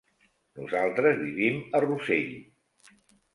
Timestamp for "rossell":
1.85-2.33